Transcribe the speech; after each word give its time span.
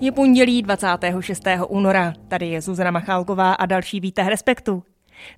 Je 0.00 0.12
pondělí 0.12 0.62
26. 0.62 1.42
února. 1.68 2.12
Tady 2.28 2.46
je 2.46 2.60
Zuzana 2.60 2.90
Machálková 2.90 3.52
a 3.52 3.66
další 3.66 4.00
výtah 4.00 4.26
Respektu. 4.26 4.82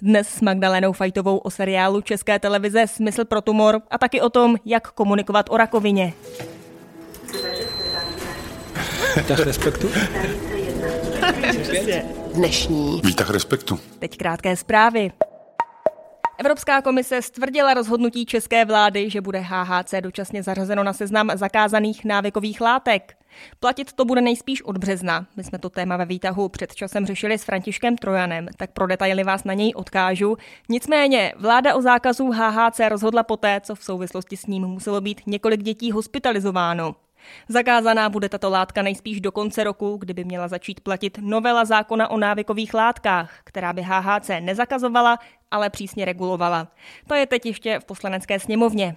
Dnes 0.02 0.28
s 0.28 0.40
Magdalenou 0.40 0.92
Fajtovou 0.92 1.36
o 1.36 1.50
seriálu 1.50 2.00
České 2.00 2.38
televize 2.38 2.86
Smysl 2.86 3.24
pro 3.24 3.40
tumor 3.40 3.82
a 3.90 3.98
taky 3.98 4.20
o 4.20 4.30
tom, 4.30 4.56
jak 4.64 4.90
komunikovat 4.92 5.46
o 5.50 5.56
rakovině. 5.56 6.12
Výtah 9.16 9.38
Respektu? 9.38 9.88
Dnešní. 12.34 13.00
Výtah 13.04 13.30
Respektu. 13.30 13.78
Teď 13.98 14.16
krátké 14.16 14.56
zprávy. 14.56 15.10
Evropská 16.38 16.82
komise 16.82 17.22
stvrdila 17.22 17.74
rozhodnutí 17.74 18.26
české 18.26 18.64
vlády, 18.64 19.10
že 19.10 19.20
bude 19.20 19.38
HHC 19.38 19.94
dočasně 20.00 20.42
zařazeno 20.42 20.84
na 20.84 20.92
seznam 20.92 21.30
zakázaných 21.34 22.04
návykových 22.04 22.60
látek. 22.60 23.16
Platit 23.60 23.92
to 23.92 24.04
bude 24.04 24.20
nejspíš 24.20 24.62
od 24.62 24.78
března. 24.78 25.26
My 25.36 25.44
jsme 25.44 25.58
to 25.58 25.70
téma 25.70 25.96
ve 25.96 26.04
výtahu 26.04 26.48
před 26.48 26.74
časem 26.74 27.06
řešili 27.06 27.38
s 27.38 27.44
Františkem 27.44 27.96
Trojanem, 27.96 28.46
tak 28.56 28.70
pro 28.70 28.86
detaily 28.86 29.24
vás 29.24 29.44
na 29.44 29.54
něj 29.54 29.72
odkážu. 29.76 30.36
Nicméně, 30.68 31.32
vláda 31.36 31.74
o 31.74 31.82
zákazu 31.82 32.30
HHC 32.30 32.80
rozhodla 32.88 33.22
poté, 33.22 33.60
co 33.60 33.74
v 33.74 33.84
souvislosti 33.84 34.36
s 34.36 34.46
ním 34.46 34.62
muselo 34.62 35.00
být 35.00 35.20
několik 35.26 35.62
dětí 35.62 35.92
hospitalizováno. 35.92 36.94
Zakázaná 37.48 38.08
bude 38.08 38.28
tato 38.28 38.50
látka 38.50 38.82
nejspíš 38.82 39.20
do 39.20 39.32
konce 39.32 39.64
roku, 39.64 39.96
kdyby 39.96 40.24
měla 40.24 40.48
začít 40.48 40.80
platit 40.80 41.18
novela 41.20 41.64
zákona 41.64 42.10
o 42.10 42.18
návykových 42.18 42.74
látkách, 42.74 43.40
která 43.44 43.72
by 43.72 43.82
HHC 43.82 44.30
nezakazovala, 44.40 45.18
ale 45.50 45.70
přísně 45.70 46.04
regulovala. 46.04 46.68
To 47.08 47.14
je 47.14 47.26
teď 47.26 47.46
ještě 47.46 47.80
v 47.80 47.84
poslanecké 47.84 48.40
sněmovně. 48.40 48.94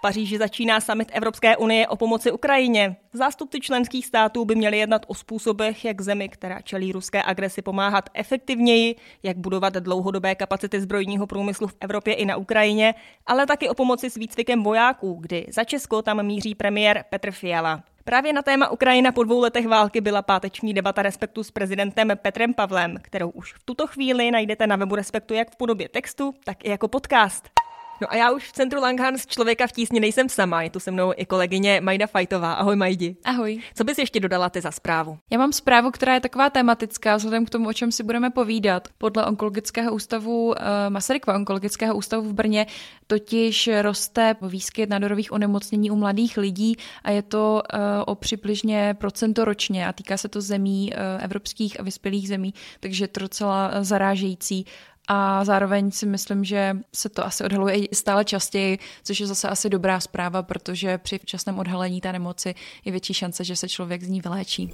Paříži 0.00 0.38
začíná 0.38 0.80
summit 0.80 1.08
Evropské 1.12 1.56
unie 1.56 1.88
o 1.88 1.96
pomoci 1.96 2.32
Ukrajině. 2.32 2.96
Zástupci 3.12 3.60
členských 3.60 4.06
států 4.06 4.44
by 4.44 4.54
měli 4.54 4.78
jednat 4.78 5.06
o 5.08 5.14
způsobech, 5.14 5.84
jak 5.84 6.00
zemi, 6.00 6.28
která 6.28 6.60
čelí 6.60 6.92
ruské 6.92 7.22
agresi, 7.22 7.62
pomáhat 7.62 8.10
efektivněji, 8.14 8.96
jak 9.22 9.36
budovat 9.36 9.74
dlouhodobé 9.74 10.34
kapacity 10.34 10.80
zbrojního 10.80 11.26
průmyslu 11.26 11.66
v 11.66 11.76
Evropě 11.80 12.14
i 12.14 12.24
na 12.24 12.36
Ukrajině, 12.36 12.94
ale 13.26 13.46
taky 13.46 13.68
o 13.68 13.74
pomoci 13.74 14.10
s 14.10 14.14
výcvikem 14.14 14.62
vojáků, 14.62 15.18
kdy 15.20 15.46
za 15.48 15.64
Česko 15.64 16.02
tam 16.02 16.26
míří 16.26 16.54
premiér 16.54 17.04
Petr 17.10 17.30
Fiala. 17.30 17.82
Právě 18.04 18.32
na 18.32 18.42
téma 18.42 18.70
Ukrajina 18.70 19.12
po 19.12 19.24
dvou 19.24 19.40
letech 19.40 19.68
války 19.68 20.00
byla 20.00 20.22
páteční 20.22 20.74
debata 20.74 21.02
Respektu 21.02 21.44
s 21.44 21.50
prezidentem 21.50 22.12
Petrem 22.22 22.54
Pavlem, 22.54 22.96
kterou 23.02 23.30
už 23.30 23.54
v 23.54 23.62
tuto 23.64 23.86
chvíli 23.86 24.30
najdete 24.30 24.66
na 24.66 24.76
webu 24.76 24.94
Respektu 24.94 25.34
jak 25.34 25.50
v 25.50 25.56
podobě 25.56 25.88
textu, 25.88 26.34
tak 26.44 26.64
i 26.64 26.70
jako 26.70 26.88
podcast. 26.88 27.57
No 28.00 28.12
a 28.12 28.16
já 28.16 28.30
už 28.30 28.48
v 28.48 28.52
centru 28.52 28.80
Langhans 28.80 29.26
člověka 29.26 29.66
v 29.66 29.72
tísni 29.72 30.00
nejsem 30.00 30.28
sama, 30.28 30.62
je 30.62 30.70
tu 30.70 30.80
se 30.80 30.90
mnou 30.90 31.12
i 31.16 31.26
kolegyně 31.26 31.80
Majda 31.80 32.06
Fajtová. 32.06 32.52
Ahoj 32.52 32.76
Majdi. 32.76 33.16
Ahoj. 33.24 33.60
Co 33.74 33.84
bys 33.84 33.98
ještě 33.98 34.20
dodala 34.20 34.50
ty 34.50 34.60
za 34.60 34.70
zprávu? 34.70 35.18
Já 35.30 35.38
mám 35.38 35.52
zprávu, 35.52 35.90
která 35.90 36.14
je 36.14 36.20
taková 36.20 36.50
tematická, 36.50 37.16
vzhledem 37.16 37.46
k 37.46 37.50
tomu, 37.50 37.68
o 37.68 37.72
čem 37.72 37.92
si 37.92 38.02
budeme 38.02 38.30
povídat. 38.30 38.88
Podle 38.98 39.26
onkologického 39.26 39.94
ústavu, 39.94 40.46
uh, 40.46 40.54
Masarykova 40.88 41.36
onkologického 41.36 41.96
ústavu 41.96 42.28
v 42.28 42.32
Brně 42.32 42.66
totiž 43.06 43.70
roste 43.82 44.36
výskyt 44.42 44.90
nádorových 44.90 45.32
onemocnění 45.32 45.90
u 45.90 45.96
mladých 45.96 46.36
lidí 46.36 46.76
a 47.02 47.10
je 47.10 47.22
to 47.22 47.62
uh, 47.74 47.80
o 48.06 48.14
přibližně 48.14 48.96
procento 48.98 49.44
ročně 49.44 49.88
a 49.88 49.92
týká 49.92 50.16
se 50.16 50.28
to 50.28 50.40
zemí 50.40 50.92
uh, 50.92 51.24
evropských 51.24 51.80
a 51.80 51.82
vyspělých 51.82 52.28
zemí, 52.28 52.54
takže 52.80 53.04
je 53.04 53.08
to 53.08 53.20
docela 53.20 53.70
zarážející 53.80 54.66
a 55.08 55.44
zároveň 55.44 55.90
si 55.90 56.06
myslím, 56.06 56.44
že 56.44 56.76
se 56.94 57.08
to 57.08 57.26
asi 57.26 57.44
odhaluje 57.44 57.74
i 57.74 57.94
stále 57.94 58.24
častěji, 58.24 58.78
což 59.04 59.20
je 59.20 59.26
zase 59.26 59.48
asi 59.48 59.70
dobrá 59.70 60.00
zpráva, 60.00 60.42
protože 60.42 60.98
při 60.98 61.18
včasném 61.18 61.58
odhalení 61.58 62.00
té 62.00 62.12
nemoci 62.12 62.54
je 62.84 62.92
větší 62.92 63.14
šance, 63.14 63.44
že 63.44 63.56
se 63.56 63.68
člověk 63.68 64.02
z 64.02 64.08
ní 64.08 64.20
vyléčí. 64.20 64.70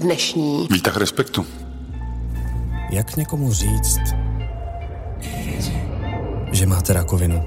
Dnešní. 0.00 0.68
Výtah 0.70 0.96
Respektu. 0.96 1.46
Jak 2.90 3.16
někomu 3.16 3.52
říct, 3.52 3.98
že 6.52 6.66
máte 6.66 6.92
rakovinu? 6.92 7.44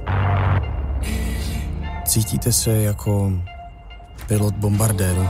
Cítíte 2.06 2.54
se 2.54 2.72
jako 2.72 3.32
pilot 4.28 4.56
bombardéru. 4.56 5.30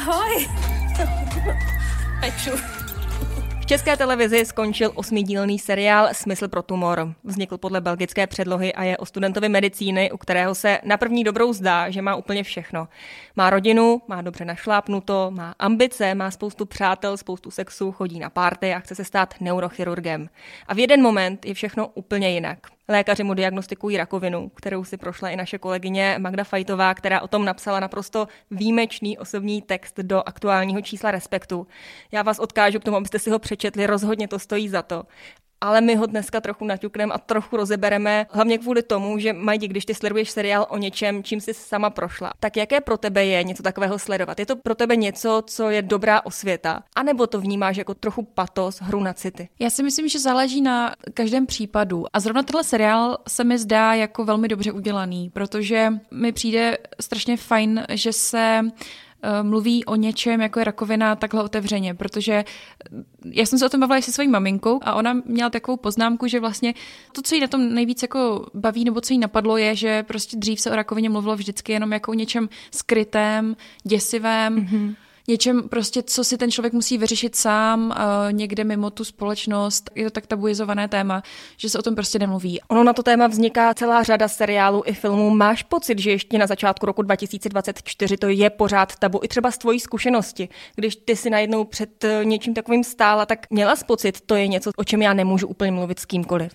Ahoj. 0.00 0.48
Peču. 2.20 2.50
V 3.60 3.66
české 3.66 3.96
televizi 3.96 4.44
skončil 4.44 4.92
osmidílný 4.94 5.58
seriál 5.58 6.08
Smysl 6.12 6.48
pro 6.48 6.62
tumor. 6.62 7.14
Vznikl 7.24 7.58
podle 7.58 7.80
belgické 7.80 8.26
předlohy 8.26 8.74
a 8.74 8.84
je 8.84 8.98
o 8.98 9.06
studentovi 9.06 9.48
medicíny, 9.48 10.12
u 10.12 10.16
kterého 10.16 10.54
se 10.54 10.78
na 10.84 10.96
první 10.96 11.24
dobrou 11.24 11.52
zdá, 11.52 11.90
že 11.90 12.02
má 12.02 12.14
úplně 12.16 12.42
všechno. 12.42 12.88
Má 13.36 13.50
rodinu, 13.50 14.02
má 14.08 14.22
dobře 14.22 14.44
našlápnuto, 14.44 15.30
má 15.30 15.54
ambice, 15.58 16.14
má 16.14 16.30
spoustu 16.30 16.66
přátel, 16.66 17.16
spoustu 17.16 17.50
sexu, 17.50 17.92
chodí 17.92 18.18
na 18.18 18.30
párty 18.30 18.74
a 18.74 18.78
chce 18.78 18.94
se 18.94 19.04
stát 19.04 19.34
neurochirurgem. 19.40 20.28
A 20.66 20.74
v 20.74 20.78
jeden 20.78 21.02
moment 21.02 21.46
je 21.46 21.54
všechno 21.54 21.88
úplně 21.88 22.30
jinak. 22.30 22.58
Lékaři 22.90 23.22
mu 23.22 23.34
diagnostikují 23.34 23.96
rakovinu, 23.96 24.48
kterou 24.48 24.84
si 24.84 24.96
prošla 24.96 25.30
i 25.30 25.36
naše 25.36 25.58
kolegyně 25.58 26.16
Magda 26.18 26.44
Fajtová, 26.44 26.94
která 26.94 27.20
o 27.20 27.28
tom 27.28 27.44
napsala 27.44 27.80
naprosto 27.80 28.28
výjimečný 28.50 29.18
osobní 29.18 29.62
text 29.62 29.98
do 29.98 30.22
aktuálního 30.26 30.82
čísla 30.82 31.10
Respektu. 31.10 31.66
Já 32.12 32.22
vás 32.22 32.38
odkážu 32.38 32.80
k 32.80 32.84
tomu, 32.84 32.96
abyste 32.96 33.18
si 33.18 33.30
ho 33.30 33.38
přečetli, 33.38 33.86
rozhodně 33.86 34.28
to 34.28 34.38
stojí 34.38 34.68
za 34.68 34.82
to 34.82 35.02
ale 35.60 35.80
my 35.80 35.96
ho 35.96 36.06
dneska 36.06 36.40
trochu 36.40 36.64
naťukneme 36.64 37.14
a 37.14 37.18
trochu 37.18 37.56
rozebereme, 37.56 38.26
hlavně 38.30 38.58
kvůli 38.58 38.82
tomu, 38.82 39.18
že 39.18 39.32
Majdi, 39.32 39.68
když 39.68 39.84
ty 39.84 39.94
sleduješ 39.94 40.30
seriál 40.30 40.66
o 40.68 40.78
něčem, 40.78 41.22
čím 41.22 41.40
jsi 41.40 41.54
sama 41.54 41.90
prošla, 41.90 42.32
tak 42.40 42.56
jaké 42.56 42.80
pro 42.80 42.98
tebe 42.98 43.24
je 43.24 43.44
něco 43.44 43.62
takového 43.62 43.98
sledovat? 43.98 44.38
Je 44.38 44.46
to 44.46 44.56
pro 44.56 44.74
tebe 44.74 44.96
něco, 44.96 45.42
co 45.46 45.70
je 45.70 45.82
dobrá 45.82 46.26
osvěta? 46.26 46.82
A 46.96 47.02
nebo 47.02 47.26
to 47.26 47.40
vnímáš 47.40 47.76
jako 47.76 47.94
trochu 47.94 48.22
patos, 48.22 48.80
hru 48.80 49.00
na 49.00 49.12
city? 49.12 49.48
Já 49.58 49.70
si 49.70 49.82
myslím, 49.82 50.08
že 50.08 50.18
záleží 50.18 50.60
na 50.60 50.94
každém 51.14 51.46
případu. 51.46 52.04
A 52.12 52.20
zrovna 52.20 52.42
tenhle 52.42 52.64
seriál 52.64 53.18
se 53.28 53.44
mi 53.44 53.58
zdá 53.58 53.94
jako 53.94 54.24
velmi 54.24 54.48
dobře 54.48 54.72
udělaný, 54.72 55.30
protože 55.30 55.92
mi 56.10 56.32
přijde 56.32 56.78
strašně 57.00 57.36
fajn, 57.36 57.84
že 57.88 58.12
se 58.12 58.60
mluví 59.42 59.84
o 59.84 59.96
něčem, 59.96 60.40
jako 60.40 60.58
je 60.58 60.64
rakovina, 60.64 61.16
takhle 61.16 61.42
otevřeně, 61.42 61.94
protože 61.94 62.32
eh, 62.32 62.44
já 63.24 63.46
jsem 63.46 63.58
se 63.58 63.66
o 63.66 63.68
tom 63.68 63.80
bavila 63.80 63.98
i 63.98 64.02
se 64.02 64.12
svojí 64.12 64.28
maminkou 64.28 64.80
a 64.82 64.94
ona 64.94 65.12
měla 65.24 65.50
takovou 65.50 65.76
poznámku, 65.76 66.26
že 66.26 66.40
vlastně 66.40 66.74
to, 67.12 67.22
co 67.22 67.34
jí 67.34 67.40
na 67.40 67.46
tom 67.46 67.74
nejvíc 67.74 68.02
jako 68.02 68.46
baví 68.54 68.84
nebo 68.84 69.00
co 69.00 69.12
jí 69.12 69.18
napadlo, 69.18 69.56
je, 69.56 69.76
že 69.76 70.02
prostě 70.02 70.36
dřív 70.36 70.60
se 70.60 70.70
o 70.70 70.76
rakovině 70.76 71.10
mluvilo 71.10 71.36
vždycky 71.36 71.72
jenom 71.72 71.92
jako 71.92 72.10
o 72.10 72.14
něčem 72.14 72.48
skrytém, 72.70 73.56
děsivém, 73.84 74.56
mm-hmm 74.56 74.94
něčem 75.30 75.68
prostě, 75.68 76.02
co 76.02 76.24
si 76.24 76.38
ten 76.38 76.50
člověk 76.50 76.72
musí 76.72 76.98
vyřešit 76.98 77.36
sám 77.36 77.90
uh, 77.90 78.32
někde 78.32 78.64
mimo 78.64 78.90
tu 78.90 79.04
společnost. 79.04 79.90
Je 79.94 80.04
to 80.04 80.10
tak 80.10 80.26
tabuizované 80.26 80.88
téma, 80.88 81.22
že 81.56 81.68
se 81.68 81.78
o 81.78 81.82
tom 81.82 81.94
prostě 81.94 82.18
nemluví. 82.18 82.60
Ono 82.68 82.84
na 82.84 82.92
to 82.92 83.02
téma 83.02 83.26
vzniká 83.26 83.74
celá 83.74 84.02
řada 84.02 84.28
seriálů 84.28 84.82
i 84.86 84.92
filmů. 84.94 85.30
Máš 85.30 85.62
pocit, 85.62 85.98
že 85.98 86.10
ještě 86.10 86.38
na 86.38 86.46
začátku 86.46 86.86
roku 86.86 87.02
2024 87.02 88.16
to 88.16 88.28
je 88.28 88.50
pořád 88.50 88.96
tabu 88.96 89.20
i 89.22 89.28
třeba 89.28 89.50
z 89.50 89.58
tvojí 89.58 89.80
zkušenosti, 89.80 90.48
když 90.74 90.96
ty 90.96 91.16
si 91.16 91.30
najednou 91.30 91.64
před 91.64 92.04
eh, 92.04 92.24
něčím 92.24 92.54
takovým 92.54 92.84
stála, 92.84 93.26
tak 93.26 93.46
měla 93.50 93.76
jsi 93.76 93.84
pocit, 93.84 94.20
to 94.20 94.34
je 94.34 94.48
něco, 94.48 94.70
o 94.76 94.84
čem 94.84 95.02
já 95.02 95.14
nemůžu 95.14 95.46
úplně 95.46 95.72
mluvit 95.72 95.98
s 95.98 96.04
kýmkoliv. 96.04 96.52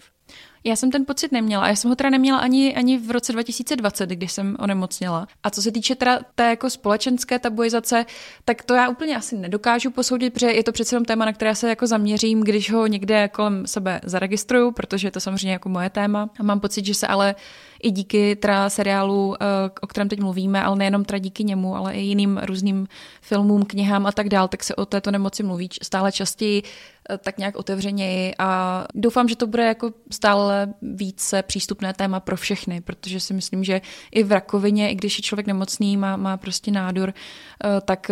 Já 0.67 0.75
jsem 0.75 0.91
ten 0.91 1.05
pocit 1.05 1.31
neměla. 1.31 1.67
Já 1.67 1.75
jsem 1.75 1.89
ho 1.89 1.95
teda 1.95 2.09
neměla 2.09 2.39
ani, 2.39 2.75
ani 2.75 2.97
v 2.97 3.11
roce 3.11 3.33
2020, 3.33 4.09
když 4.09 4.31
jsem 4.31 4.55
onemocněla. 4.59 5.27
A 5.43 5.49
co 5.49 5.61
se 5.61 5.71
týče 5.71 5.95
teda 5.95 6.19
té 6.35 6.49
jako 6.49 6.69
společenské 6.69 7.39
tabuizace, 7.39 8.05
tak 8.45 8.63
to 8.63 8.73
já 8.73 8.89
úplně 8.89 9.17
asi 9.17 9.37
nedokážu 9.37 9.91
posoudit, 9.91 10.33
protože 10.33 10.51
je 10.51 10.63
to 10.63 10.71
přece 10.71 10.95
jenom 10.95 11.05
téma, 11.05 11.25
na 11.25 11.33
které 11.33 11.55
se 11.55 11.69
jako 11.69 11.87
zaměřím, 11.87 12.41
když 12.41 12.71
ho 12.71 12.87
někde 12.87 13.27
kolem 13.27 13.67
sebe 13.67 14.01
zaregistruju, 14.03 14.71
protože 14.71 15.07
je 15.07 15.11
to 15.11 15.19
samozřejmě 15.19 15.51
jako 15.51 15.69
moje 15.69 15.89
téma. 15.89 16.29
A 16.39 16.43
mám 16.43 16.59
pocit, 16.59 16.85
že 16.85 16.93
se 16.93 17.07
ale 17.07 17.35
i 17.83 17.91
díky 17.91 18.35
teda 18.35 18.69
seriálu, 18.69 19.35
eh, 19.35 19.45
o 19.81 19.87
kterém 19.87 20.09
teď 20.09 20.19
mluvíme, 20.19 20.63
ale 20.63 20.75
nejenom 20.75 21.05
teda 21.05 21.19
díky 21.19 21.43
němu, 21.43 21.75
ale 21.75 21.93
i 21.93 22.01
jiným 22.01 22.37
různým 22.37 22.87
filmům, 23.21 23.65
knihám 23.65 24.05
a 24.05 24.11
tak 24.11 24.29
dál, 24.29 24.47
tak 24.47 24.63
se 24.63 24.75
o 24.75 24.85
této 24.85 25.11
nemoci 25.11 25.43
mluví 25.43 25.69
stále 25.81 26.11
častěji, 26.11 26.63
eh, 27.09 27.17
tak 27.17 27.37
nějak 27.37 27.55
otevřeněji 27.55 28.33
a 28.39 28.85
doufám, 28.93 29.27
že 29.27 29.35
to 29.35 29.47
bude 29.47 29.65
jako 29.65 29.91
stále 30.11 30.54
více 30.81 31.43
přístupné 31.43 31.93
téma 31.93 32.19
pro 32.19 32.37
všechny, 32.37 32.81
protože 32.81 33.19
si 33.19 33.33
myslím, 33.33 33.63
že 33.63 33.81
i 34.11 34.23
v 34.23 34.31
rakovině, 34.31 34.91
i 34.91 34.95
když 34.95 35.17
je 35.17 35.21
člověk 35.21 35.47
nemocný, 35.47 35.97
má, 35.97 36.17
má 36.17 36.37
prostě 36.37 36.71
nádor, 36.71 37.13
eh, 37.13 37.81
tak 37.85 38.11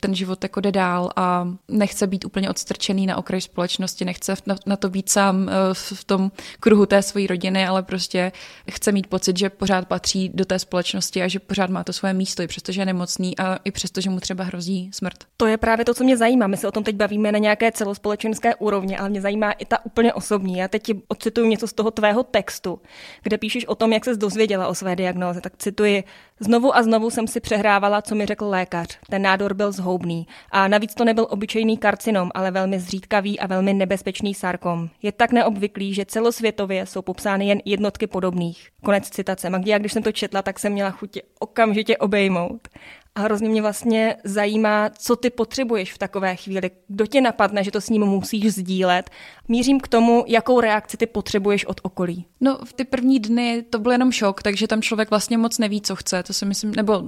ten 0.00 0.14
život 0.14 0.42
jako 0.42 0.60
jde 0.60 0.72
dál 0.72 1.10
a 1.16 1.48
nechce 1.68 2.06
být 2.06 2.24
úplně 2.24 2.50
odstrčený 2.50 3.06
na 3.06 3.16
okraj 3.16 3.40
společnosti, 3.40 4.04
nechce 4.04 4.34
na, 4.66 4.76
to 4.76 4.90
být 4.90 5.08
sám 5.08 5.50
v 5.72 6.04
tom 6.04 6.30
kruhu 6.60 6.86
té 6.86 7.02
své 7.02 7.26
rodiny, 7.26 7.66
ale 7.66 7.82
prostě 7.82 8.32
chce 8.70 8.92
mít 8.92 9.06
pocit, 9.06 9.36
že 9.36 9.50
pořád 9.50 9.88
patří 9.88 10.30
do 10.34 10.44
té 10.44 10.58
společnosti 10.58 11.22
a 11.22 11.28
že 11.28 11.38
pořád 11.38 11.70
má 11.70 11.84
to 11.84 11.92
svoje 11.92 12.14
místo, 12.14 12.42
i 12.42 12.46
přestože 12.46 12.80
je 12.80 12.86
nemocný 12.86 13.38
a 13.38 13.58
i 13.64 13.70
přesto, 13.70 14.00
že 14.00 14.10
mu 14.10 14.20
třeba 14.20 14.44
hrozí 14.44 14.90
smrt. 14.94 15.16
To 15.36 15.46
je 15.46 15.56
právě 15.56 15.84
to, 15.84 15.94
co 15.94 16.04
mě 16.04 16.16
zajímá. 16.16 16.46
My 16.46 16.56
se 16.56 16.68
o 16.68 16.72
tom 16.72 16.84
teď 16.84 16.96
bavíme 16.96 17.32
na 17.32 17.38
nějaké 17.38 17.72
celospolečenské 17.72 18.54
úrovni, 18.54 18.96
ale 18.96 19.08
mě 19.08 19.20
zajímá 19.20 19.52
i 19.52 19.64
ta 19.64 19.84
úplně 19.84 20.12
osobní. 20.12 20.58
Já 20.58 20.68
teď 20.68 20.92
ocituju 21.08 21.46
něco 21.46 21.68
z 21.68 21.72
toho 21.76 21.90
tvého 21.90 22.22
textu, 22.22 22.80
kde 23.22 23.38
píšeš 23.38 23.66
o 23.66 23.74
tom, 23.74 23.92
jak 23.92 24.04
se 24.04 24.16
dozvěděla 24.16 24.68
o 24.68 24.74
své 24.74 24.96
diagnóze. 24.96 25.40
Tak 25.40 25.52
cituji, 25.58 26.04
Znovu 26.40 26.76
a 26.76 26.82
znovu 26.82 27.10
jsem 27.10 27.26
si 27.26 27.40
přehrávala, 27.40 28.02
co 28.02 28.14
mi 28.14 28.26
řekl 28.26 28.48
lékař. 28.48 28.98
Ten 29.10 29.22
nádor 29.22 29.54
byl 29.54 29.72
zhoubný. 29.72 30.26
A 30.50 30.68
navíc 30.68 30.94
to 30.94 31.04
nebyl 31.04 31.26
obyčejný 31.30 31.78
karcinom, 31.78 32.30
ale 32.34 32.50
velmi 32.50 32.80
zřídkavý 32.80 33.40
a 33.40 33.46
velmi 33.46 33.74
nebezpečný 33.74 34.34
sarkom. 34.34 34.88
Je 35.02 35.12
tak 35.12 35.32
neobvyklý, 35.32 35.94
že 35.94 36.04
celosvětově 36.04 36.86
jsou 36.86 37.02
popsány 37.02 37.48
jen 37.48 37.60
jednotky 37.64 38.06
podobných. 38.06 38.68
Konec 38.84 39.10
citace. 39.10 39.50
Magdia, 39.50 39.78
když 39.78 39.92
jsem 39.92 40.02
to 40.02 40.12
četla, 40.12 40.42
tak 40.42 40.58
jsem 40.58 40.72
měla 40.72 40.90
chuť 40.90 41.18
okamžitě 41.38 41.96
obejmout. 41.96 42.68
A 43.16 43.20
hrozně 43.20 43.48
mě 43.48 43.62
vlastně 43.62 44.16
zajímá, 44.24 44.90
co 44.98 45.16
ty 45.16 45.30
potřebuješ 45.30 45.92
v 45.92 45.98
takové 45.98 46.36
chvíli. 46.36 46.70
Kdo 46.88 47.06
tě 47.06 47.20
napadne, 47.20 47.64
že 47.64 47.70
to 47.70 47.80
s 47.80 47.88
ním 47.88 48.02
musíš 48.02 48.54
sdílet. 48.54 49.10
Mířím 49.48 49.80
k 49.80 49.88
tomu, 49.88 50.24
jakou 50.26 50.60
reakci 50.60 50.96
ty 50.96 51.06
potřebuješ 51.06 51.64
od 51.64 51.80
okolí. 51.82 52.26
No, 52.40 52.58
v 52.64 52.72
ty 52.72 52.84
první 52.84 53.18
dny 53.18 53.64
to 53.70 53.78
byl 53.78 53.92
jenom 53.92 54.12
šok, 54.12 54.42
takže 54.42 54.66
tam 54.66 54.82
člověk 54.82 55.10
vlastně 55.10 55.38
moc 55.38 55.58
neví, 55.58 55.80
co 55.80 55.96
chce. 55.96 56.22
To 56.22 56.32
si 56.32 56.46
myslím, 56.46 56.74
nebo 56.74 57.02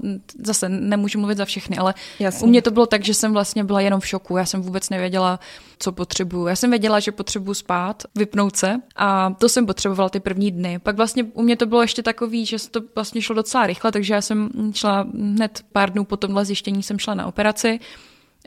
zase 0.45 0.69
nemůžu 0.69 1.19
mluvit 1.19 1.39
za 1.39 1.45
všechny, 1.45 1.77
ale 1.77 1.95
Jasně. 2.19 2.47
u 2.47 2.49
mě 2.49 2.63
to 2.63 2.71
bylo 2.71 2.87
tak, 2.87 3.05
že 3.05 3.15
jsem 3.15 3.33
vlastně 3.33 3.65
byla 3.65 3.81
jenom 3.81 4.01
v 4.01 4.07
šoku. 4.07 4.37
Já 4.37 4.47
jsem 4.47 4.63
vůbec 4.63 4.91
nevěděla, 4.91 5.41
co 5.79 5.93
potřebuju. 5.93 6.47
Já 6.47 6.57
jsem 6.57 6.71
věděla, 6.71 7.01
že 7.01 7.13
potřebuju 7.13 7.55
spát, 7.55 8.03
vypnout 8.15 8.57
se 8.57 8.77
a 8.97 9.31
to 9.39 9.49
jsem 9.49 9.67
potřebovala 9.67 10.09
ty 10.09 10.21
první 10.21 10.51
dny. 10.51 10.79
Pak 10.79 10.97
vlastně 10.97 11.25
u 11.25 11.43
mě 11.43 11.57
to 11.57 11.67
bylo 11.67 11.83
ještě 11.83 12.03
takový, 12.03 12.47
že 12.47 12.57
to 12.71 12.81
vlastně 12.95 13.23
šlo 13.23 13.35
docela 13.35 13.67
rychle, 13.67 13.93
takže 13.93 14.15
já 14.15 14.21
jsem 14.21 14.49
šla 14.75 15.07
hned 15.15 15.65
pár 15.73 15.93
dnů 15.93 16.05
po 16.05 16.17
tomhle 16.17 16.45
zjištění 16.45 16.83
jsem 16.83 16.99
šla 16.99 17.15
na 17.15 17.27
operaci. 17.27 17.81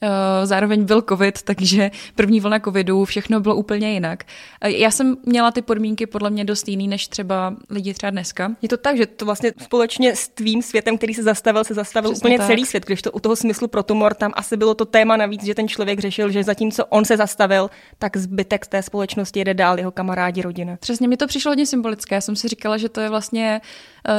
Eh, 0.04 0.46
zároveň 0.46 0.86
byl 0.86 1.02
covid, 1.10 1.42
takže 1.42 1.92
první 2.16 2.40
vlna 2.40 2.60
covidu, 2.60 3.06
všechno 3.06 3.40
bylo 3.40 3.56
úplně 3.56 3.94
jinak. 3.94 4.24
Eh, 4.62 4.72
já 4.72 4.92
jsem 4.92 5.18
měla 5.26 5.52
ty 5.52 5.62
podmínky 5.62 6.06
podle 6.06 6.30
mě 6.30 6.46
dost 6.46 6.68
jiný, 6.68 6.88
než 6.88 7.08
třeba 7.08 7.56
lidi 7.70 7.94
třeba 7.94 8.10
dneska. 8.10 8.52
Je 8.62 8.70
to 8.70 8.78
tak, 8.78 8.98
že 8.98 9.06
to 9.06 9.26
vlastně 9.26 9.54
společně 9.62 10.16
s 10.16 10.28
tvým 10.28 10.62
světem, 10.62 10.98
který 10.98 11.14
se 11.14 11.24
zastavil, 11.24 11.64
se 11.64 11.74
zastavil 11.74 12.12
Přesně 12.12 12.22
úplně 12.22 12.38
tak. 12.38 12.48
celý 12.48 12.66
svět, 12.66 12.86
když 12.86 13.02
to 13.02 13.12
u 13.12 13.20
toho 13.20 13.36
smyslu 13.36 13.68
pro 13.68 13.84
tumor 13.84 14.14
tam 14.14 14.32
asi 14.36 14.58
bylo 14.58 14.76
to 14.76 14.86
téma 14.86 15.18
navíc, 15.18 15.44
že 15.44 15.56
ten 15.56 15.68
člověk 15.68 16.00
řešil, 16.00 16.32
že 16.32 16.44
zatímco 16.44 16.86
on 16.86 17.06
se 17.06 17.18
zastavil, 17.18 17.70
tak 18.00 18.18
zbytek 18.18 18.68
té 18.68 18.84
společnosti 18.84 19.40
jede 19.40 19.54
dál, 19.54 19.78
jeho 19.78 19.92
kamarádi, 19.92 20.42
rodina. 20.42 20.78
Přesně, 20.80 21.08
mi 21.08 21.18
to 21.18 21.28
přišlo 21.28 21.52
hodně 21.52 21.66
symbolické. 21.66 22.16
Já 22.16 22.22
jsem 22.22 22.36
si 22.36 22.48
říkala, 22.48 22.78
že 22.78 22.90
to 22.90 23.02
je 23.02 23.10
vlastně 23.10 23.62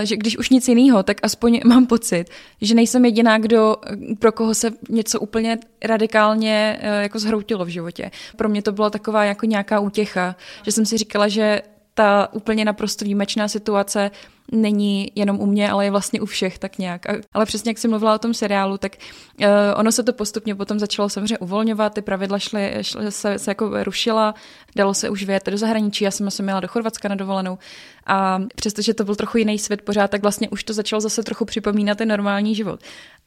že 0.02 0.16
když 0.16 0.38
už 0.38 0.48
nic 0.50 0.68
jiného, 0.68 1.02
tak 1.02 1.16
aspoň 1.22 1.60
mám 1.66 1.86
pocit, 1.86 2.24
že 2.60 2.74
nejsem 2.74 3.04
jediná, 3.04 3.38
kdo, 3.38 3.76
pro 4.18 4.32
koho 4.32 4.54
se 4.54 4.70
něco 4.90 5.20
úplně 5.20 5.58
radikálně 5.84 6.78
eh, 6.80 7.02
jako 7.02 7.18
zhroutilo 7.18 7.64
v 7.64 7.68
životě. 7.68 8.10
Pro 8.36 8.48
mě 8.48 8.62
to 8.62 8.72
byla 8.72 8.90
taková 8.90 9.24
jako 9.24 9.46
nějaká 9.46 9.80
útěcha, 9.80 10.36
že 10.62 10.72
jsem 10.72 10.86
si 10.86 10.98
říkala, 10.98 11.28
že 11.28 11.62
ta 11.94 12.28
úplně 12.32 12.64
naprosto 12.64 13.04
výjimečná 13.04 13.48
situace 13.48 14.10
není 14.52 15.12
jenom 15.14 15.40
u 15.40 15.46
mě, 15.46 15.70
ale 15.70 15.84
je 15.84 15.90
vlastně 15.90 16.20
u 16.20 16.26
všech 16.26 16.58
tak 16.58 16.78
nějak. 16.78 17.06
Ale 17.32 17.46
přesně 17.46 17.70
jak 17.70 17.78
jsem 17.78 17.90
mluvila 17.90 18.14
o 18.14 18.18
tom 18.18 18.34
seriálu, 18.34 18.78
tak 18.78 18.96
uh, 19.40 19.46
ono 19.76 19.92
se 19.92 20.02
to 20.02 20.12
postupně 20.12 20.54
potom 20.54 20.78
začalo 20.78 21.08
samozřejmě 21.08 21.38
uvolňovat, 21.38 21.94
ty 21.94 22.02
pravidla 22.02 22.38
šly, 22.38 22.74
šly 22.82 23.12
se, 23.12 23.38
se 23.38 23.50
jako 23.50 23.84
rušila, 23.84 24.34
dalo 24.76 24.94
se 24.94 25.10
už 25.10 25.24
vyjet 25.24 25.46
do 25.46 25.58
zahraničí, 25.58 26.04
já 26.04 26.10
jsem 26.10 26.30
se 26.30 26.42
měla 26.42 26.60
do 26.60 26.68
Chorvatska 26.68 27.08
na 27.08 27.14
dovolenou 27.14 27.58
a 28.06 28.42
přestože 28.56 28.94
to 28.94 29.04
byl 29.04 29.16
trochu 29.16 29.38
jiný 29.38 29.58
svět 29.58 29.82
pořád, 29.82 30.10
tak 30.10 30.22
vlastně 30.22 30.48
už 30.48 30.64
to 30.64 30.72
začalo 30.72 31.00
zase 31.00 31.22
trochu 31.22 31.44
připomínat 31.44 31.98
ten 31.98 32.08
normální 32.08 32.54
život. 32.54 32.80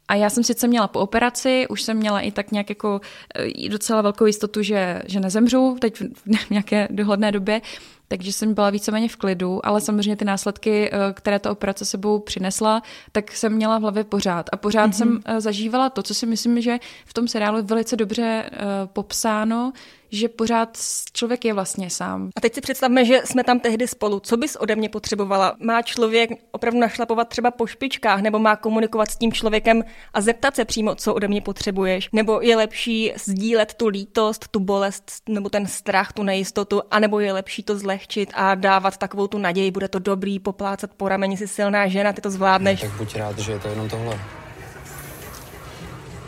A 0.07 0.15
já 0.15 0.29
jsem 0.29 0.44
sice 0.44 0.68
měla 0.68 0.88
po 0.88 1.00
operaci, 1.00 1.65
už 1.69 1.81
jsem 1.81 1.97
měla 1.97 2.19
i 2.19 2.31
tak 2.31 2.51
nějak 2.51 2.69
jako 2.69 3.01
eh, 3.35 3.69
docela 3.69 4.01
velkou 4.01 4.25
jistotu, 4.25 4.61
že, 4.61 5.01
že 5.07 5.19
nezemřu 5.19 5.77
teď 5.79 6.00
v 6.00 6.50
nějaké 6.50 6.88
dohledné 6.91 7.31
době, 7.31 7.61
takže 8.07 8.34
jsem 8.34 8.54
byla 8.54 8.69
víceméně 8.69 9.10
v 9.10 9.16
klidu, 9.16 9.66
ale 9.66 9.81
samozřejmě 9.81 10.16
ty 10.16 10.25
následky, 10.25 10.90
eh, 10.92 11.13
které 11.13 11.40
ta 11.40 11.52
operace 11.52 11.86
sebou 11.86 12.19
přinesla, 12.19 12.81
tak 13.12 13.31
jsem 13.31 13.54
měla 13.54 13.78
v 13.78 13.81
hlavě 13.81 14.04
pořád. 14.04 14.50
A 14.52 14.57
pořád 14.57 14.90
mm-hmm. 14.90 14.98
jsem 14.98 15.19
eh, 15.25 15.42
zažívala 15.42 15.90
to, 15.90 16.04
co 16.04 16.13
si 16.13 16.25
myslím, 16.25 16.62
že 16.62 16.78
v 17.06 17.13
tom 17.13 17.28
seriálu 17.28 17.57
je 17.57 17.63
velice 17.63 17.96
dobře 17.96 18.50
popsáno, 18.86 19.74
že 20.16 20.30
pořád 20.30 20.78
člověk 21.13 21.46
je 21.46 21.54
vlastně 21.54 21.90
sám. 21.90 22.30
A 22.36 22.42
teď 22.42 22.54
si 22.54 22.62
představme, 22.62 23.06
že 23.06 23.22
jsme 23.25 23.44
tam 23.44 23.60
tehdy 23.60 23.88
spolu. 23.88 24.19
Co 24.19 24.38
bys 24.38 24.56
ode 24.56 24.75
mě 24.75 24.90
potřebovala? 24.90 25.56
Má 25.60 25.81
člověk 25.81 26.30
opravdu 26.52 26.80
našlapovat 26.80 27.30
třeba 27.30 27.52
po 27.52 27.68
špičkách, 27.68 28.22
nebo 28.22 28.40
má 28.40 28.56
komunikovat 28.56 29.12
s 29.12 29.18
tím 29.18 29.34
člověkem 29.34 29.84
a 30.13 30.22
zeptat 30.22 30.56
se 30.56 30.66
přímo, 30.66 30.96
co 30.96 31.13
ode 31.13 31.28
mě 31.28 31.42
potřebuješ? 31.42 32.10
Nebo 32.13 32.42
je 32.42 32.56
lepší 32.56 33.13
sdílet 33.16 33.74
tu 33.74 33.88
lítost, 33.88 34.48
tu 34.48 34.60
bolest, 34.60 35.12
nebo 35.30 35.50
ten 35.50 35.68
strach, 35.68 36.13
tu 36.13 36.24
nejistotu, 36.24 36.81
anebo 36.92 37.19
je 37.19 37.34
lepší 37.34 37.63
to 37.63 37.78
zlehčit 37.95 38.31
a 38.36 38.56
dávat 38.56 38.97
takovou 38.97 39.27
tu 39.27 39.38
naději, 39.38 39.71
bude 39.71 39.88
to 39.88 40.00
dobrý, 40.00 40.39
poplácat 40.39 40.92
po 40.97 41.09
rameni 41.09 41.38
si 41.38 41.47
silná 41.47 41.88
žena, 41.88 42.13
ty 42.13 42.21
to 42.21 42.31
zvládneš. 42.31 42.81
No, 42.81 42.89
tak 42.89 42.97
buď 42.97 43.15
rád, 43.15 43.39
že 43.39 43.51
je 43.51 43.59
to 43.59 43.68
jenom 43.68 43.89
tohle. 43.89 44.19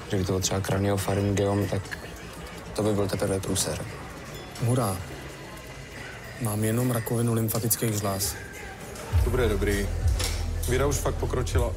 Kdyby 0.07 0.23
to 0.23 0.31
byl 0.31 0.41
třeba 0.41 0.59
kraniofaringeum, 0.59 1.67
tak 1.67 1.81
to 2.75 2.83
by 2.83 2.93
byl 2.93 3.07
teprve 3.07 3.39
průser. 3.39 3.85
Hurá. 4.65 4.97
Mám 6.41 6.63
jenom 6.63 6.91
rakovinu 6.91 7.33
lymfatických 7.33 7.93
žláz. 7.93 8.35
To 9.23 9.29
bude 9.29 9.49
dobrý. 9.49 9.87
Víra 10.69 10.87
už 10.87 10.95
fakt 10.95 11.15
pokročila. 11.15 11.73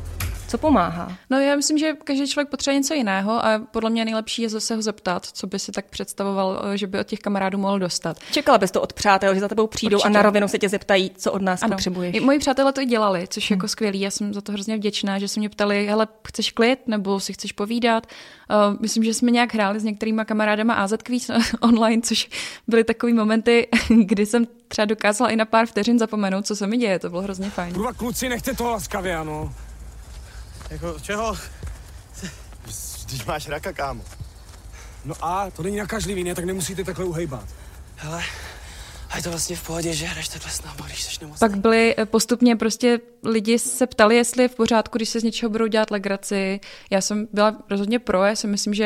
Co 0.50 0.58
pomáhá? 0.58 1.16
No 1.30 1.40
já 1.40 1.56
myslím, 1.56 1.78
že 1.78 1.92
každý 2.04 2.28
člověk 2.28 2.48
potřebuje 2.48 2.78
něco 2.78 2.94
jiného 2.94 3.46
a 3.46 3.58
podle 3.70 3.90
mě 3.90 4.04
nejlepší 4.04 4.42
je 4.42 4.48
zase 4.48 4.76
ho 4.76 4.82
zeptat, 4.82 5.26
co 5.26 5.46
by 5.46 5.58
si 5.58 5.72
tak 5.72 5.84
představoval, 5.84 6.62
že 6.74 6.86
by 6.86 6.98
od 6.98 7.06
těch 7.06 7.18
kamarádů 7.18 7.58
mohl 7.58 7.78
dostat. 7.78 8.16
Čekala 8.32 8.58
bys 8.58 8.70
to 8.70 8.80
od 8.80 8.92
přátel, 8.92 9.34
že 9.34 9.40
za 9.40 9.48
tebou 9.48 9.66
přijdou 9.66 9.96
Určitě. 9.96 10.08
a 10.08 10.12
na 10.12 10.22
rovinu 10.22 10.48
se 10.48 10.58
tě 10.58 10.68
zeptají, 10.68 11.10
co 11.16 11.32
od 11.32 11.42
nás 11.42 11.62
ano. 11.62 11.76
potřebuješ. 11.76 12.20
Moji 12.20 12.38
přátelé 12.38 12.72
to 12.72 12.80
i 12.80 12.86
dělali, 12.86 13.26
což 13.30 13.50
je 13.50 13.54
jako 13.54 13.64
hmm. 13.64 13.68
skvělý. 13.68 14.00
Já 14.00 14.10
jsem 14.10 14.34
za 14.34 14.40
to 14.40 14.52
hrozně 14.52 14.76
vděčná, 14.76 15.18
že 15.18 15.28
se 15.28 15.40
mě 15.40 15.48
ptali, 15.48 15.86
hele, 15.86 16.08
chceš 16.28 16.52
klid 16.52 16.78
nebo 16.86 17.20
si 17.20 17.32
chceš 17.32 17.52
povídat. 17.52 18.06
Uh, 18.70 18.80
myslím, 18.80 19.04
že 19.04 19.14
jsme 19.14 19.30
nějak 19.30 19.54
hráli 19.54 19.80
s 19.80 19.84
některýma 19.84 20.24
kamarádama 20.24 20.74
AZ 20.74 20.92
Quiz 21.02 21.30
online, 21.60 22.02
což 22.02 22.28
byly 22.68 22.84
takové 22.84 23.12
momenty, 23.12 23.68
kdy 24.04 24.26
jsem 24.26 24.46
třeba 24.68 24.86
dokázala 24.86 25.30
i 25.30 25.36
na 25.36 25.44
pár 25.44 25.66
vteřin 25.66 25.98
zapomenout, 25.98 26.46
co 26.46 26.56
se 26.56 26.66
mi 26.66 26.76
děje. 26.76 26.98
To 26.98 27.10
bylo 27.10 27.22
hrozně 27.22 27.50
fajn. 27.50 27.74
Kurva, 27.74 27.92
kluci, 27.92 28.28
nechte 28.28 28.54
to 28.54 28.70
laskavě, 28.70 29.16
ano. 29.16 29.52
Jako, 30.70 31.00
čeho? 31.00 31.36
Když 33.06 33.24
máš 33.24 33.48
raka, 33.48 33.72
kámo. 33.72 34.04
No 35.04 35.14
a, 35.20 35.50
to 35.50 35.62
není 35.62 35.76
nakažlivý, 35.76 36.24
ne? 36.24 36.34
Tak 36.34 36.44
nemusíte 36.44 36.84
takhle 36.84 37.04
uhejbat. 37.04 37.44
Hele, 37.96 38.22
a 39.10 39.16
je 39.16 39.22
to 39.22 39.30
vlastně 39.30 39.56
v 39.56 39.66
pohodě, 39.66 39.92
že 39.92 40.06
hraješ 40.06 40.28
takhle 40.28 40.50
s 40.50 40.62
náma, 40.62 40.86
když 40.86 41.04
jsi 41.04 41.20
nemocný. 41.20 41.40
Pak 41.40 41.58
byli 41.58 41.94
eh, 41.98 42.06
postupně 42.06 42.56
prostě 42.56 43.00
lidi 43.24 43.58
se 43.58 43.86
ptali, 43.86 44.16
jestli 44.16 44.42
je 44.42 44.48
v 44.48 44.54
pořádku, 44.54 44.98
když 44.98 45.08
se 45.08 45.20
z 45.20 45.22
něčeho 45.22 45.50
budou 45.50 45.66
dělat 45.66 45.90
legraci. 45.90 46.60
Já 46.90 47.00
jsem 47.00 47.28
byla 47.32 47.56
rozhodně 47.70 47.98
pro, 47.98 48.24
já 48.24 48.36
si 48.36 48.46
myslím, 48.46 48.74
že 48.74 48.84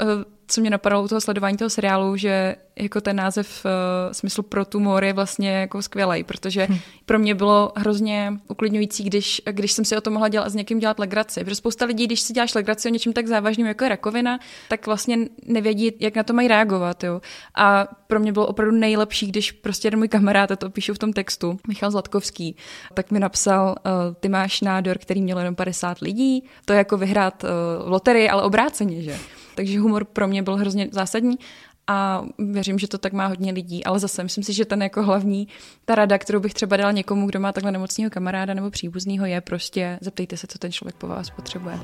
eh, 0.00 0.04
co 0.52 0.60
mě 0.60 0.70
napadlo 0.70 1.02
u 1.02 1.08
toho 1.08 1.20
sledování 1.20 1.56
toho 1.56 1.70
seriálu, 1.70 2.16
že 2.16 2.56
jako 2.76 3.00
ten 3.00 3.16
název 3.16 3.64
uh, 3.64 4.12
smysl 4.12 4.42
pro 4.42 4.64
tumor 4.64 5.04
je 5.04 5.12
vlastně 5.12 5.50
jako 5.50 5.82
skvělý, 5.82 6.24
protože 6.24 6.66
hm. 6.70 6.78
pro 7.06 7.18
mě 7.18 7.34
bylo 7.34 7.72
hrozně 7.76 8.32
uklidňující, 8.48 9.04
když, 9.04 9.42
když 9.50 9.72
jsem 9.72 9.84
si 9.84 9.96
o 9.96 10.00
tom 10.00 10.12
mohla 10.12 10.28
dělat 10.28 10.48
s 10.48 10.54
někým 10.54 10.78
dělat 10.78 10.98
legraci. 10.98 11.44
Protože 11.44 11.54
spousta 11.54 11.84
lidí, 11.84 12.06
když 12.06 12.20
si 12.20 12.32
děláš 12.32 12.54
legraci 12.54 12.88
o 12.88 12.92
něčem 12.92 13.12
tak 13.12 13.26
závažným, 13.26 13.66
jako 13.66 13.84
je 13.84 13.88
rakovina, 13.88 14.38
tak 14.68 14.86
vlastně 14.86 15.18
nevědí, 15.46 15.92
jak 16.00 16.16
na 16.16 16.22
to 16.22 16.32
mají 16.32 16.48
reagovat. 16.48 17.04
Jo. 17.04 17.20
A 17.54 17.88
pro 18.06 18.20
mě 18.20 18.32
bylo 18.32 18.46
opravdu 18.46 18.76
nejlepší, 18.76 19.26
když 19.26 19.52
prostě 19.52 19.86
jeden 19.86 19.98
můj 19.98 20.08
kamarád, 20.08 20.50
a 20.50 20.56
to 20.56 20.70
píšu 20.70 20.94
v 20.94 20.98
tom 20.98 21.12
textu, 21.12 21.58
Michal 21.68 21.90
Zlatkovský, 21.90 22.56
tak 22.94 23.10
mi 23.10 23.20
napsal, 23.20 23.74
uh, 23.86 24.14
ty 24.20 24.28
máš 24.28 24.60
nádor, 24.60 24.98
který 24.98 25.22
měl 25.22 25.38
jenom 25.38 25.54
50 25.54 25.98
lidí, 25.98 26.44
to 26.64 26.72
je 26.72 26.76
jako 26.76 26.96
vyhrát 26.96 27.44
uh, 27.44 27.50
loterii, 27.90 28.28
ale 28.28 28.42
obráceně, 28.42 29.02
že? 29.02 29.18
Takže 29.54 29.80
humor 29.80 30.04
pro 30.04 30.28
mě 30.28 30.42
byl 30.42 30.56
hrozně 30.56 30.88
zásadní 30.92 31.38
a 31.86 32.22
věřím, 32.38 32.78
že 32.78 32.88
to 32.88 32.98
tak 32.98 33.12
má 33.12 33.26
hodně 33.26 33.52
lidí, 33.52 33.84
ale 33.84 33.98
zase 33.98 34.22
myslím 34.22 34.44
si, 34.44 34.52
že 34.52 34.64
ten 34.64 34.82
jako 34.82 35.02
hlavní, 35.02 35.48
ta 35.84 35.94
rada, 35.94 36.18
kterou 36.18 36.40
bych 36.40 36.54
třeba 36.54 36.76
dala 36.76 36.92
někomu, 36.92 37.26
kdo 37.26 37.40
má 37.40 37.52
takhle 37.52 37.72
nemocného 37.72 38.10
kamaráda 38.10 38.54
nebo 38.54 38.70
příbuzného, 38.70 39.26
je 39.26 39.40
prostě 39.40 39.98
zeptejte 40.00 40.36
se, 40.36 40.46
co 40.46 40.58
ten 40.58 40.72
člověk 40.72 40.96
po 40.96 41.06
vás 41.06 41.30
potřebuje. 41.30 41.78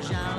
Žál 0.00 0.31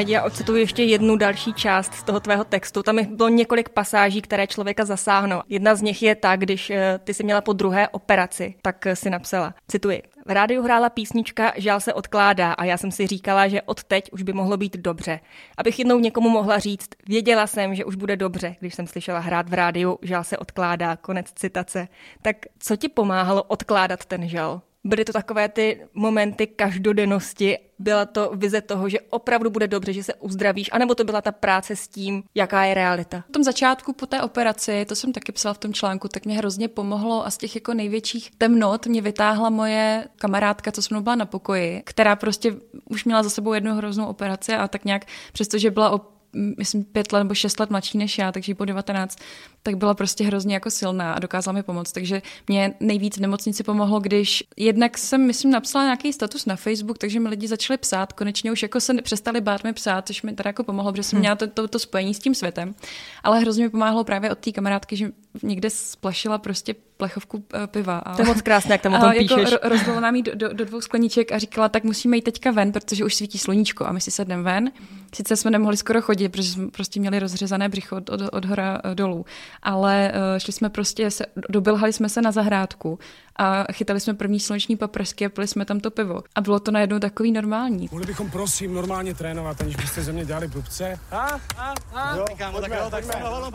já 0.00 0.22
ocituji 0.22 0.60
ještě 0.60 0.82
jednu 0.82 1.16
další 1.16 1.52
část 1.52 1.94
z 1.94 2.02
toho 2.02 2.20
tvého 2.20 2.44
textu. 2.44 2.82
Tam 2.82 2.98
bylo 3.16 3.28
několik 3.28 3.68
pasáží, 3.68 4.22
které 4.22 4.46
člověka 4.46 4.84
zasáhnou. 4.84 5.42
Jedna 5.48 5.74
z 5.74 5.82
nich 5.82 6.02
je 6.02 6.14
ta, 6.14 6.36
když 6.36 6.70
eh, 6.70 7.00
ty 7.04 7.14
jsi 7.14 7.24
měla 7.24 7.40
po 7.40 7.52
druhé 7.52 7.88
operaci, 7.88 8.54
tak 8.62 8.86
eh, 8.86 8.96
si 8.96 9.10
napsala, 9.10 9.54
cituji, 9.68 10.02
v 10.26 10.30
rádiu 10.30 10.62
hrála 10.62 10.88
písnička 10.88 11.52
Žál 11.56 11.80
se 11.80 11.92
odkládá 11.92 12.52
a 12.52 12.64
já 12.64 12.76
jsem 12.76 12.90
si 12.90 13.06
říkala, 13.06 13.48
že 13.48 13.62
od 13.62 13.84
teď 13.84 14.12
už 14.12 14.22
by 14.22 14.32
mohlo 14.32 14.56
být 14.56 14.76
dobře. 14.76 15.20
Abych 15.58 15.78
jednou 15.78 15.98
někomu 15.98 16.28
mohla 16.28 16.58
říct, 16.58 16.88
věděla 17.08 17.46
jsem, 17.46 17.74
že 17.74 17.84
už 17.84 17.94
bude 17.94 18.16
dobře, 18.16 18.56
když 18.60 18.74
jsem 18.74 18.86
slyšela 18.86 19.18
hrát 19.18 19.48
v 19.48 19.54
rádiu 19.54 19.98
Žál 20.02 20.24
se 20.24 20.38
odkládá, 20.38 20.96
konec 20.96 21.32
citace. 21.34 21.88
Tak 22.22 22.36
co 22.58 22.76
ti 22.76 22.88
pomáhalo 22.88 23.42
odkládat 23.42 24.04
ten 24.04 24.28
žal? 24.28 24.60
Byly 24.84 25.04
to 25.04 25.12
takové 25.12 25.48
ty 25.48 25.86
momenty 25.94 26.46
každodennosti, 26.46 27.58
byla 27.78 28.04
to 28.04 28.32
vize 28.34 28.60
toho, 28.60 28.88
že 28.88 29.00
opravdu 29.00 29.50
bude 29.50 29.68
dobře, 29.68 29.92
že 29.92 30.04
se 30.04 30.14
uzdravíš, 30.14 30.70
anebo 30.72 30.94
to 30.94 31.04
byla 31.04 31.22
ta 31.22 31.32
práce 31.32 31.76
s 31.76 31.88
tím, 31.88 32.22
jaká 32.34 32.64
je 32.64 32.74
realita? 32.74 33.24
V 33.28 33.32
tom 33.32 33.44
začátku 33.44 33.92
po 33.92 34.06
té 34.06 34.22
operaci, 34.22 34.84
to 34.84 34.94
jsem 34.94 35.12
taky 35.12 35.32
psala 35.32 35.54
v 35.54 35.58
tom 35.58 35.72
článku, 35.72 36.08
tak 36.08 36.24
mě 36.26 36.36
hrozně 36.36 36.68
pomohlo 36.68 37.26
a 37.26 37.30
z 37.30 37.38
těch 37.38 37.54
jako 37.54 37.74
největších 37.74 38.30
temnot 38.38 38.86
mě 38.86 39.02
vytáhla 39.02 39.50
moje 39.50 40.08
kamarádka, 40.16 40.72
co 40.72 40.82
se 40.82 40.94
mnou 40.94 41.02
byla 41.02 41.14
na 41.14 41.26
pokoji, 41.26 41.82
která 41.84 42.16
prostě 42.16 42.54
už 42.90 43.04
měla 43.04 43.22
za 43.22 43.30
sebou 43.30 43.52
jednu 43.52 43.74
hroznou 43.74 44.06
operaci 44.06 44.52
a 44.52 44.68
tak 44.68 44.84
nějak, 44.84 45.04
přestože 45.32 45.70
byla 45.70 45.90
myslím, 46.34 46.84
pět 46.84 47.12
let 47.12 47.18
nebo 47.22 47.34
šest 47.34 47.60
let 47.60 47.70
mladší 47.70 47.98
než 47.98 48.18
já, 48.18 48.32
takže 48.32 48.54
po 48.54 48.64
19, 48.64 49.18
tak 49.62 49.76
byla 49.76 49.94
prostě 49.94 50.24
hrozně 50.24 50.54
jako 50.54 50.70
silná 50.70 51.12
a 51.12 51.18
dokázala 51.18 51.52
mi 51.52 51.62
pomoct. 51.62 51.92
Takže 51.92 52.22
mě 52.48 52.74
nejvíc 52.80 53.16
v 53.16 53.20
nemocnici 53.20 53.62
pomohlo, 53.62 54.00
když 54.00 54.44
jednak 54.56 54.98
jsem, 54.98 55.26
myslím, 55.26 55.50
napsala 55.50 55.84
nějaký 55.84 56.12
status 56.12 56.46
na 56.46 56.56
Facebook, 56.56 56.98
takže 56.98 57.20
mi 57.20 57.28
lidi 57.28 57.48
začali 57.48 57.78
psát, 57.78 58.12
konečně 58.12 58.52
už 58.52 58.62
jako 58.62 58.80
se 58.80 58.94
přestali 59.02 59.40
bát 59.40 59.64
mi 59.64 59.72
psát, 59.72 60.06
což 60.06 60.22
mi 60.22 60.32
teda 60.32 60.48
jako 60.48 60.64
pomohlo, 60.64 60.92
protože 60.92 61.02
jsem 61.02 61.18
hm. 61.18 61.20
měla 61.20 61.36
to, 61.36 61.46
to, 61.46 61.68
to 61.68 61.78
spojení 61.78 62.14
s 62.14 62.18
tím 62.18 62.34
světem. 62.34 62.74
Ale 63.22 63.40
hrozně 63.40 63.64
mi 63.64 63.70
pomáhalo 63.70 64.04
právě 64.04 64.30
od 64.30 64.38
té 64.38 64.52
kamarádky, 64.52 64.96
že 64.96 65.10
někde 65.42 65.70
splašila 65.70 66.38
prostě 66.38 66.74
plechovku 66.96 67.44
eh, 67.54 67.66
piva. 67.66 67.98
A, 67.98 68.16
to 68.16 68.22
je 68.22 68.26
moc 68.26 68.42
krásné, 68.42 68.74
jak 68.74 68.80
tam 68.80 68.94
o 68.94 68.98
tom 68.98 69.12
jako 69.12 69.34
píšeš. 69.34 69.50
Jako 69.62 70.00
nám 70.00 70.14
jí 70.14 70.22
do, 70.22 70.34
do, 70.34 70.52
do 70.52 70.64
dvou 70.64 70.80
skleniček 70.80 71.32
a 71.32 71.38
říkala, 71.38 71.68
tak 71.68 71.84
musíme 71.84 72.16
jít 72.16 72.22
teďka 72.22 72.50
ven, 72.50 72.72
protože 72.72 73.04
už 73.04 73.14
svítí 73.14 73.38
sluníčko 73.38 73.86
a 73.86 73.92
my 73.92 74.00
si 74.00 74.10
sedneme 74.10 74.42
ven. 74.42 74.70
Sice 75.14 75.36
jsme 75.36 75.50
nemohli 75.50 75.76
skoro 75.76 76.02
chodit, 76.02 76.28
protože 76.28 76.48
jsme 76.48 76.68
prostě 76.70 77.00
měli 77.00 77.18
rozřezané 77.18 77.68
břicho 77.68 77.96
od, 77.96 78.10
od, 78.10 78.20
od 78.32 78.44
hora 78.44 78.80
eh, 78.84 78.94
dolů, 78.94 79.24
ale 79.62 80.12
uh, 80.14 80.38
šli 80.38 80.52
jsme 80.52 80.70
prostě, 80.70 81.10
se, 81.10 81.26
dobilhali 81.48 81.92
jsme 81.92 82.08
se 82.08 82.22
na 82.22 82.32
zahrádku 82.32 82.98
a 83.36 83.72
chytali 83.72 84.00
jsme 84.00 84.14
první 84.14 84.40
sluneční 84.40 84.76
paprsky 84.76 85.26
a 85.26 85.28
pili 85.28 85.46
jsme 85.48 85.64
tam 85.64 85.80
to 85.80 85.90
pivo. 85.90 86.22
A 86.34 86.40
bylo 86.40 86.60
to 86.60 86.70
najednou 86.70 86.98
takový 86.98 87.32
normální. 87.32 87.88
Mohli 87.90 88.06
bychom 88.06 88.30
prosím 88.30 88.74
normálně 88.74 89.14
trénovat, 89.14 89.60
aniž 89.60 89.76
byste 89.76 90.02
ze 90.02 90.12
mě 90.12 90.24
dělali 90.24 90.48
blbce? 90.48 90.98
A, 91.10 91.40
a, 91.58 91.74
a. 91.94 92.16
Jo, 92.16 92.24
tak 92.60 92.70
jo, 92.70 92.90
tak 92.90 93.04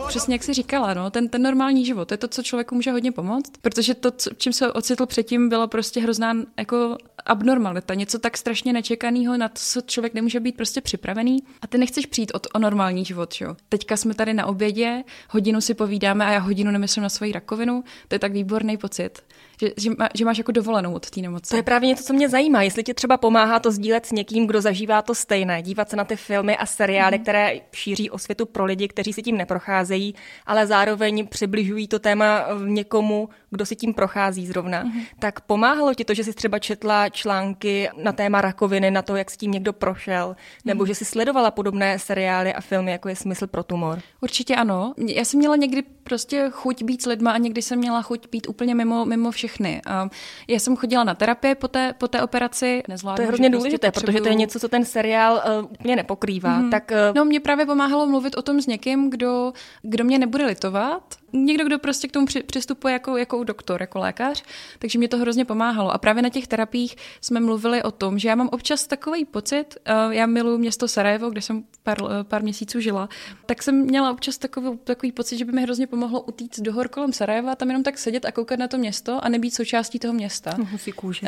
Přesně 0.08 0.36
jak 0.36 0.44
jsi 0.44 0.54
říkala, 0.54 0.94
no, 0.94 1.10
ten, 1.10 1.30
ten 1.30 1.42
normální 1.42 1.86
život, 1.86 2.08
to 2.08 2.14
je 2.14 2.18
to, 2.18 2.28
co 2.28 2.44
člověku 2.44 2.76
může 2.76 2.92
hodně 2.92 3.12
pomoct, 3.12 3.52
protože 3.62 3.94
to, 3.96 4.12
čím 4.38 4.54
se 4.54 4.74
ocitl 4.74 5.06
předtím, 5.06 5.50
byla 5.50 5.68
prostě 5.68 6.02
hrozná 6.02 6.34
jako 6.58 6.98
abnormalita, 7.26 7.94
něco 7.94 8.20
tak 8.20 8.38
strašně 8.38 8.74
nečekaného, 8.74 9.38
na 9.38 9.50
to, 9.50 9.56
co 9.56 9.82
člověk 9.82 10.14
nemůže 10.14 10.40
být 10.40 10.56
prostě 10.56 10.82
připravený. 10.82 11.44
A 11.62 11.68
ty 11.68 11.78
nechceš 11.78 12.06
přijít 12.06 12.32
o, 12.36 12.40
o 12.54 12.60
normální 12.60 13.06
život, 13.06 13.36
jo. 13.42 13.56
Teďka 13.70 13.98
jsme 13.98 14.14
tady 14.14 14.34
na 14.34 14.46
obědě, 14.46 15.04
hodinu 15.30 15.62
si 15.62 15.74
povídáme 15.74 16.26
a 16.26 16.32
já 16.32 16.40
hodinu 16.40 16.72
nemyslím 16.72 17.04
na 17.04 17.10
svoji 17.10 17.32
rakovinu, 17.32 17.84
to 18.08 18.16
je 18.16 18.20
tak 18.20 18.32
výborný 18.32 18.78
pocit 18.78 19.24
že, 19.62 19.72
že, 19.78 19.90
má, 19.90 20.10
že 20.14 20.26
máš 20.26 20.38
jako 20.38 20.52
dovolenou 20.52 20.94
od 20.94 21.10
té 21.10 21.22
nemoci. 21.22 21.50
To 21.50 21.56
je 21.56 21.64
právě 21.64 21.88
něco, 21.88 22.04
co 22.04 22.14
mě 22.14 22.30
zajímá. 22.30 22.62
Jestli 22.62 22.84
ti 22.84 22.94
třeba 22.94 23.18
pomáhá 23.18 23.60
to 23.60 23.72
sdílet 23.72 24.06
s 24.06 24.12
někým, 24.12 24.48
kdo 24.48 24.62
zažívá 24.62 25.02
to 25.02 25.16
stejné, 25.16 25.62
dívat 25.62 25.90
se 25.90 25.96
na 25.96 26.04
ty 26.04 26.16
filmy 26.16 26.58
a 26.58 26.66
seriály, 26.66 27.18
mm. 27.18 27.24
které 27.24 27.54
šíří 27.72 28.10
osvětu 28.10 28.46
pro 28.46 28.66
lidi, 28.66 28.88
kteří 28.88 29.14
si 29.14 29.22
tím 29.22 29.38
neprocházejí, 29.38 30.16
ale 30.46 30.68
zároveň 30.68 31.28
přibližují 31.28 31.88
to 31.88 32.00
téma 32.00 32.46
někomu, 32.66 33.30
kdo 33.52 33.66
si 33.66 33.76
tím 33.76 33.94
prochází 33.94 34.48
zrovna. 34.48 34.84
Mm. 34.84 35.02
Tak 35.20 35.42
pomáhalo 35.42 35.94
ti 35.94 36.06
to, 36.06 36.14
že 36.14 36.24
jsi 36.24 36.34
třeba 36.34 36.60
četla 36.60 37.10
články 37.10 37.90
na 38.04 38.12
téma 38.12 38.42
rakoviny, 38.42 38.92
na 38.92 39.02
to, 39.02 39.16
jak 39.16 39.32
s 39.32 39.38
tím 39.38 39.52
někdo 39.52 39.74
prošel, 39.74 40.36
nebo 40.66 40.84
mm. 40.84 40.88
že 40.88 40.96
jsi 40.96 41.06
sledovala 41.06 41.52
podobné 41.52 42.00
seriály 42.00 42.54
a 42.54 42.62
filmy, 42.62 42.92
jako 42.92 43.10
je 43.10 43.16
Smysl 43.16 43.48
pro 43.48 43.64
tumor? 43.64 44.00
Určitě 44.22 44.56
ano. 44.56 44.94
Já 44.98 45.26
jsem 45.26 45.38
měla 45.38 45.56
někdy 45.56 45.84
prostě 46.04 46.50
chuť 46.52 46.84
být 46.84 47.02
s 47.02 47.06
lidma 47.06 47.32
a 47.32 47.38
někdy 47.38 47.62
jsem 47.62 47.80
měla 47.80 48.02
chuť 48.02 48.30
být 48.32 48.50
úplně 48.50 48.76
mimo, 48.76 49.06
mimo 49.06 49.32
všechny. 49.32 49.82
A 49.86 50.10
já 50.48 50.60
jsem 50.60 50.76
chodila 50.76 51.04
na 51.04 51.16
terapii 51.16 51.56
po 51.56 51.68
té, 51.68 51.94
po 51.94 52.08
té 52.08 52.22
operaci. 52.22 52.84
Nezvládnu, 52.88 53.16
to 53.16 53.22
je 53.22 53.28
hrozně 53.28 53.50
prostě 53.50 53.58
důležité, 53.58 53.92
potřebuju... 53.92 54.14
protože 54.14 54.24
to 54.24 54.30
je 54.30 54.36
něco, 54.36 54.60
co 54.60 54.68
ten 54.68 54.86
seriál 54.86 55.44
uh, 55.60 55.72
úplně 55.72 55.96
nepokrývá. 55.96 56.58
Mm. 56.58 56.70
Tak, 56.70 56.92
uh... 56.92 57.16
No, 57.16 57.26
mě 57.26 57.40
právě 57.40 57.66
pomáhalo 57.66 58.08
mluvit 58.08 58.38
o 58.38 58.42
tom 58.42 58.62
s 58.62 58.68
někým, 58.68 59.10
kdo, 59.10 59.54
kdo 59.82 60.04
mě 60.04 60.20
nebude 60.20 60.46
litovat, 60.46 61.04
někdo, 61.34 61.66
kdo 61.66 61.80
prostě 61.80 62.08
k 62.08 62.12
tomu 62.12 62.26
při, 62.26 62.44
přistupuje 62.44 62.94
jako, 62.94 63.18
jako 63.18 63.44
doktor, 63.44 63.82
jako 63.82 64.00
lékař, 64.00 64.44
takže 64.80 65.00
mě 65.00 65.08
to 65.08 65.18
hrozně 65.18 65.46
pomáhalo. 65.46 65.92
A 65.92 65.98
právě 65.98 66.24
na 66.24 66.30
těch 66.30 66.48
terapiích 66.48 66.96
jsme 67.22 67.40
mluvili 67.40 67.84
o 67.84 67.92
tom, 67.92 68.20
že 68.20 68.30
já 68.30 68.36
mám 68.36 68.50
občas 68.52 68.88
takový 68.88 69.26
pocit, 69.26 69.78
uh, 70.06 70.14
já 70.14 70.26
miluji 70.26 70.58
město 70.58 70.88
Sarajevo, 70.88 71.30
kde 71.30 71.42
jsem 71.42 71.64
pár, 71.84 72.02
uh, 72.02 72.10
pár 72.24 72.44
měsíců 72.44 72.80
žila, 72.80 73.10
tak 73.46 73.64
jsem 73.64 73.76
měla 73.76 74.12
občas 74.12 74.38
takový, 74.38 74.80
takový 74.84 75.12
pocit, 75.12 75.38
že 75.38 75.46
by 75.46 75.52
mi 75.52 75.62
hrozně 75.62 75.88
pomohlo 75.88 76.22
utíct 76.22 76.60
do 76.60 76.74
hor 76.74 76.88
kolem 76.88 77.14
Sarajeva, 77.14 77.56
tam 77.56 77.68
jenom 77.68 77.84
tak 77.84 77.98
sedět 77.98 78.26
a 78.26 78.32
koukat 78.32 78.60
na 78.60 78.68
to 78.68 78.78
město 78.78 79.26
a 79.26 79.30
nebýt 79.30 79.54
součástí 79.54 80.00
toho 80.00 80.14
města. 80.14 80.58
Musí 80.72 80.92
kůže. 80.92 81.28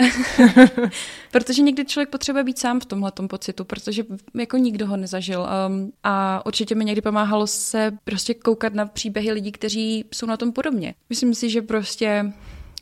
protože 1.31 1.61
někdy 1.61 1.85
člověk 1.85 2.09
potřebuje 2.09 2.43
být 2.43 2.59
sám 2.59 2.79
v 2.79 2.85
tomhle 2.85 3.11
pocitu, 3.27 3.65
protože 3.65 4.03
jako 4.33 4.57
nikdo 4.57 4.87
ho 4.87 4.97
nezažil. 4.97 5.47
Um, 5.67 5.91
a 6.03 6.45
určitě 6.45 6.75
mi 6.75 6.85
někdy 6.85 7.01
pomáhalo 7.01 7.47
se 7.47 7.91
prostě 8.03 8.33
koukat 8.33 8.73
na 8.73 8.85
příběhy 8.85 9.31
lidí, 9.31 9.51
kteří 9.51 9.90
jsou 10.13 10.25
na 10.25 10.37
tom 10.37 10.51
podobně. 10.51 10.93
Myslím 11.09 11.35
si, 11.35 11.49
že 11.49 11.61
prostě 11.61 12.33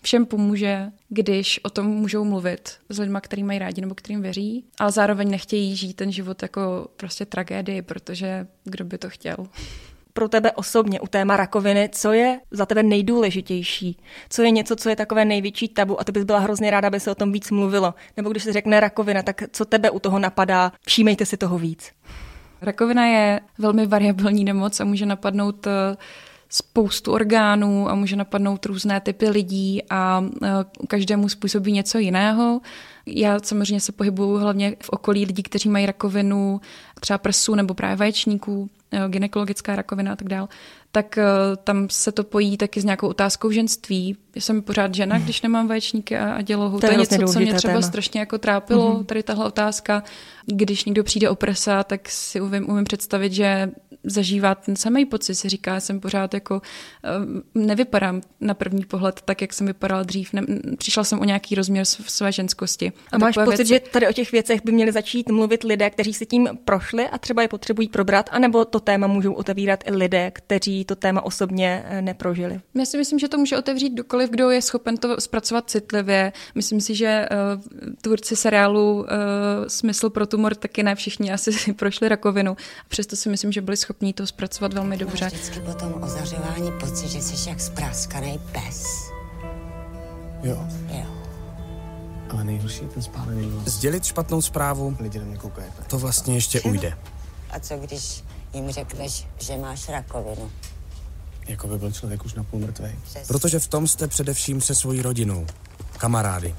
všem 0.01 0.25
pomůže, 0.25 0.91
když 1.09 1.59
o 1.63 1.69
tom 1.69 1.85
můžou 1.85 2.23
mluvit 2.23 2.69
s 2.89 2.99
lidmi, 2.99 3.17
který 3.21 3.43
mají 3.43 3.59
rádi 3.59 3.81
nebo 3.81 3.95
kterým 3.95 4.21
věří, 4.21 4.65
ale 4.79 4.91
zároveň 4.91 5.29
nechtějí 5.31 5.75
žít 5.75 5.93
ten 5.93 6.11
život 6.11 6.41
jako 6.41 6.87
prostě 6.97 7.25
tragédii, 7.25 7.81
protože 7.81 8.47
kdo 8.63 8.85
by 8.85 8.97
to 8.97 9.09
chtěl. 9.09 9.37
Pro 10.13 10.29
tebe 10.29 10.51
osobně 10.51 10.99
u 10.99 11.07
téma 11.07 11.37
rakoviny, 11.37 11.89
co 11.91 12.13
je 12.13 12.39
za 12.51 12.65
tebe 12.65 12.83
nejdůležitější? 12.83 13.97
Co 14.29 14.41
je 14.41 14.51
něco, 14.51 14.75
co 14.75 14.89
je 14.89 14.95
takové 14.95 15.25
největší 15.25 15.67
tabu 15.67 16.01
a 16.01 16.03
ty 16.03 16.11
bys 16.11 16.23
byla 16.23 16.39
hrozně 16.39 16.71
ráda, 16.71 16.87
aby 16.87 16.99
se 16.99 17.11
o 17.11 17.15
tom 17.15 17.31
víc 17.31 17.51
mluvilo? 17.51 17.93
Nebo 18.17 18.29
když 18.29 18.43
se 18.43 18.53
řekne 18.53 18.79
rakovina, 18.79 19.23
tak 19.23 19.43
co 19.51 19.65
tebe 19.65 19.89
u 19.89 19.99
toho 19.99 20.19
napadá? 20.19 20.71
Všímejte 20.87 21.25
si 21.25 21.37
toho 21.37 21.57
víc. 21.57 21.91
Rakovina 22.61 23.05
je 23.05 23.39
velmi 23.57 23.87
variabilní 23.87 24.43
nemoc 24.43 24.79
a 24.79 24.85
může 24.85 25.05
napadnout 25.05 25.67
uh, 25.67 25.73
spoustu 26.49 27.11
orgánů 27.11 27.89
a 27.89 27.95
může 27.95 28.15
napadnout 28.15 28.65
různé 28.65 28.99
typy 29.01 29.29
lidí 29.29 29.81
a 29.89 30.25
každému 30.87 31.29
způsobí 31.29 31.71
něco 31.71 31.97
jiného. 31.97 32.61
Já 33.05 33.39
samozřejmě 33.39 33.79
se 33.79 33.91
pohybuju 33.91 34.37
hlavně 34.37 34.75
v 34.83 34.89
okolí 34.89 35.25
lidí, 35.25 35.43
kteří 35.43 35.69
mají 35.69 35.85
rakovinu 35.85 36.61
třeba 36.99 37.17
prsu 37.17 37.55
nebo 37.55 37.73
právě 37.73 37.95
vaječníků, 37.95 38.69
gynekologická 39.07 39.75
rakovina 39.75 40.13
a 40.13 40.15
tak 40.15 40.27
dále 40.27 40.47
tak 40.91 41.17
uh, 41.17 41.55
tam 41.63 41.87
se 41.89 42.11
to 42.11 42.23
pojí 42.23 42.57
taky 42.57 42.81
s 42.81 42.83
nějakou 42.83 43.07
otázkou 43.07 43.51
ženství. 43.51 44.17
Já 44.35 44.41
jsem 44.41 44.61
pořád 44.61 44.95
žena, 44.95 45.19
když 45.19 45.41
nemám 45.41 45.67
vaječníky 45.67 46.17
a, 46.17 46.33
a 46.33 46.41
dělohu. 46.41 46.79
To, 46.79 46.87
to 46.87 46.93
je 46.93 46.97
něco, 46.97 47.33
co 47.33 47.39
mě 47.39 47.53
třeba 47.53 47.73
téma. 47.73 47.87
strašně 47.87 48.19
jako 48.19 48.37
trápilo, 48.37 48.93
mm-hmm. 48.93 49.05
tady 49.05 49.23
tahle 49.23 49.45
otázka. 49.45 50.03
Když 50.45 50.85
někdo 50.85 51.03
přijde 51.03 51.29
o 51.29 51.35
prsa, 51.35 51.83
tak 51.83 52.09
si 52.09 52.41
umím, 52.41 52.69
umím 52.69 52.83
představit, 52.83 53.33
že 53.33 53.71
zažívá 54.03 54.55
ten 54.55 54.75
samý 54.75 55.05
pocit. 55.05 55.35
Si 55.35 55.49
říká, 55.49 55.73
já 55.73 55.79
jsem 55.79 55.99
pořád 55.99 56.33
jako, 56.33 56.55
uh, 57.55 57.61
nevypadám 57.63 58.21
na 58.41 58.53
první 58.53 58.85
pohled 58.85 59.21
tak, 59.21 59.41
jak 59.41 59.53
jsem 59.53 59.67
vypadala 59.67 60.03
dřív. 60.03 60.33
Ne, 60.33 60.41
přišla 60.77 61.03
jsem 61.03 61.19
o 61.19 61.23
nějaký 61.23 61.55
rozměr 61.55 61.85
své 61.85 62.31
ženskosti. 62.31 62.91
A, 63.11 63.15
a 63.15 63.17
máš 63.17 63.35
pocit, 63.35 63.57
věci... 63.57 63.65
že 63.65 63.79
tady 63.79 64.07
o 64.07 64.13
těch 64.13 64.31
věcech 64.31 64.61
by 64.65 64.71
měli 64.71 64.91
začít 64.91 65.29
mluvit 65.29 65.63
lidé, 65.63 65.89
kteří 65.89 66.13
si 66.13 66.25
tím 66.25 66.49
prošli 66.65 67.07
a 67.07 67.17
třeba 67.17 67.41
je 67.41 67.47
potřebují 67.47 67.87
probrat, 67.87 68.29
anebo 68.31 68.65
to 68.65 68.79
téma 68.79 69.07
můžou 69.07 69.33
otevírat 69.33 69.83
i 69.87 69.91
lidé, 69.91 70.31
kteří 70.31 70.85
to 70.85 70.95
téma 70.95 71.21
osobně 71.21 71.83
eh, 71.85 72.01
neprožili. 72.01 72.59
Já 72.75 72.85
si 72.85 72.97
myslím, 72.97 73.19
že 73.19 73.27
to 73.27 73.37
může 73.37 73.57
otevřít 73.57 73.93
kdokoliv, 73.93 74.29
kdo 74.29 74.49
je 74.49 74.61
schopen 74.61 74.97
to 74.97 75.21
zpracovat 75.21 75.69
citlivě. 75.69 76.33
Myslím 76.55 76.81
si, 76.81 76.95
že 76.95 77.25
uh, 77.31 77.93
tvůrci 78.01 78.35
seriálu 78.35 78.93
uh, 78.93 79.05
Smysl 79.67 80.09
pro 80.09 80.27
tumor 80.27 80.55
taky 80.55 80.83
ne 80.83 80.95
všichni 80.95 81.31
asi 81.31 81.73
prošli 81.73 82.09
rakovinu. 82.09 82.51
A 82.51 82.87
přesto 82.87 83.15
si 83.15 83.29
myslím, 83.29 83.51
že 83.51 83.61
byli 83.61 83.77
schopni 83.77 83.88
to 84.15 84.27
zpracovat 84.27 84.73
velmi 84.73 84.97
dobře. 84.97 85.25
Máš 85.25 85.33
vždycky 85.33 85.59
po 85.59 85.73
tom 85.73 86.03
ozařování 86.03 86.71
pocit, 86.79 87.09
že 87.09 87.21
jsi 87.21 87.49
jak 87.49 87.59
spráskaný 87.61 88.39
pes. 88.51 88.83
Jo. 90.43 90.67
Jo. 90.89 91.05
Ale 92.29 92.43
nejhorší 92.43 92.81
je 92.83 92.87
ten 92.89 93.03
spálený 93.03 93.61
Sdělit 93.65 94.05
špatnou 94.05 94.41
zprávu, 94.41 94.97
lidi 94.99 95.19
na 95.19 95.25
mě 95.25 95.37
koukají. 95.37 95.71
to 95.87 95.99
vlastně 95.99 96.33
ještě 96.35 96.61
ujde. 96.61 96.97
A 97.49 97.59
co 97.59 97.77
když 97.77 98.23
jim 98.53 98.71
řekneš, 98.71 99.27
že 99.39 99.57
máš 99.57 99.89
rakovinu? 99.89 100.51
Jako 101.47 101.67
by 101.67 101.77
byl 101.77 101.91
člověk 101.91 102.25
už 102.25 102.33
napůl 102.33 102.59
mrtvý. 102.59 102.89
Protože 103.27 103.59
v 103.59 103.67
tom 103.67 103.87
jste 103.87 104.07
především 104.07 104.61
se 104.61 104.75
svojí 104.75 105.01
rodinou, 105.01 105.47
kamarády. 105.97 106.55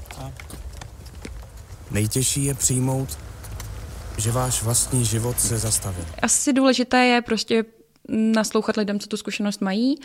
Nejtěžší 1.91 2.45
je 2.45 2.53
přijmout, 2.53 3.17
že 4.17 4.31
váš 4.31 4.63
vlastní 4.63 5.05
život 5.05 5.39
se 5.39 5.57
zastavil. 5.57 6.05
Asi 6.21 6.53
důležité 6.53 7.05
je 7.05 7.21
prostě 7.21 7.65
naslouchat 8.09 8.77
lidem, 8.77 8.99
co 8.99 9.07
tu 9.07 9.17
zkušenost 9.17 9.61
mají, 9.61 9.95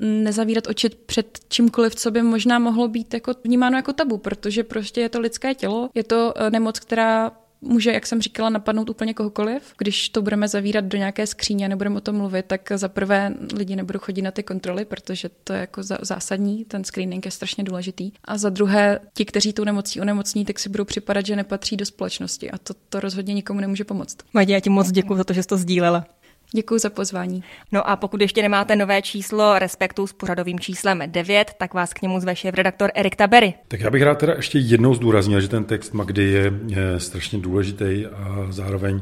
nezavírat 0.00 0.66
oči 0.66 0.88
před 0.88 1.38
čímkoliv, 1.48 1.94
co 1.94 2.10
by 2.10 2.22
možná 2.22 2.58
mohlo 2.58 2.88
být 2.88 3.14
jako 3.14 3.32
vnímáno 3.44 3.76
jako 3.76 3.92
tabu, 3.92 4.18
protože 4.18 4.64
prostě 4.64 5.00
je 5.00 5.08
to 5.08 5.20
lidské 5.20 5.54
tělo, 5.54 5.90
je 5.94 6.04
to 6.04 6.34
eh, 6.36 6.50
nemoc, 6.50 6.80
která 6.80 7.32
může, 7.60 7.92
jak 7.92 8.06
jsem 8.06 8.22
říkala, 8.22 8.50
napadnout 8.50 8.90
úplně 8.90 9.14
kohokoliv. 9.14 9.62
Když 9.78 10.08
to 10.08 10.22
budeme 10.22 10.48
zavírat 10.48 10.84
do 10.84 10.98
nějaké 10.98 11.26
skříně 11.26 11.64
a 11.64 11.68
nebudeme 11.68 11.96
o 11.96 12.00
tom 12.00 12.16
mluvit, 12.16 12.46
tak 12.46 12.72
za 12.74 12.88
prvé 12.88 13.34
lidi 13.54 13.76
nebudou 13.76 13.98
chodit 13.98 14.22
na 14.22 14.30
ty 14.30 14.42
kontroly, 14.42 14.84
protože 14.84 15.30
to 15.44 15.52
je 15.52 15.60
jako 15.60 15.82
zásadní, 15.82 16.64
ten 16.64 16.84
screening 16.84 17.24
je 17.24 17.30
strašně 17.30 17.64
důležitý. 17.64 18.12
A 18.24 18.38
za 18.38 18.50
druhé, 18.50 19.00
ti, 19.14 19.24
kteří 19.24 19.52
tu 19.52 19.64
nemocí 19.64 20.00
onemocní, 20.00 20.44
tak 20.44 20.58
si 20.58 20.68
budou 20.68 20.84
připadat, 20.84 21.26
že 21.26 21.36
nepatří 21.36 21.76
do 21.76 21.86
společnosti 21.86 22.50
a 22.50 22.58
to, 22.58 22.74
to 22.88 23.00
rozhodně 23.00 23.34
nikomu 23.34 23.60
nemůže 23.60 23.84
pomoct. 23.84 24.16
Madě, 24.32 24.52
já 24.52 24.60
ti 24.60 24.70
moc 24.70 24.90
děkuji 24.90 25.16
za 25.16 25.24
to, 25.24 25.32
že 25.32 25.42
jsi 25.42 25.48
to 25.48 25.56
sdílela. 25.56 26.06
Děkuji 26.52 26.78
za 26.80 26.90
pozvání. 26.90 27.44
No 27.72 27.90
a 27.90 27.96
pokud 27.96 28.20
ještě 28.20 28.42
nemáte 28.42 28.76
nové 28.76 29.02
číslo 29.02 29.58
Respektu 29.58 30.06
s 30.06 30.12
pořadovým 30.12 30.60
číslem 30.60 31.02
9, 31.06 31.52
tak 31.58 31.74
vás 31.74 31.94
k 31.94 32.02
němu 32.02 32.20
zve 32.20 32.36
šéf-redaktor 32.36 32.90
Erik 32.94 33.16
Tabery. 33.16 33.54
Tak 33.68 33.80
já 33.80 33.90
bych 33.90 34.02
rád 34.02 34.18
teda 34.18 34.34
ještě 34.34 34.58
jednou 34.58 34.94
zdůraznil, 34.94 35.40
že 35.40 35.48
ten 35.48 35.64
text 35.64 35.94
Magdy 35.94 36.24
je, 36.24 36.52
je 36.66 37.00
strašně 37.00 37.38
důležitý 37.38 38.06
a 38.06 38.46
zároveň 38.50 39.00